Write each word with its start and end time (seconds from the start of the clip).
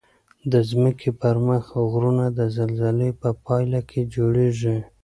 د 0.51 0.53
ځمکې 0.69 1.09
پر 1.21 1.35
مخ 1.47 1.65
غرونه 1.91 2.25
د 2.37 2.39
زلزلې 2.57 3.09
په 3.21 3.29
پایله 3.45 3.79
کې 3.89 4.01
جوړیږي. 4.15 4.77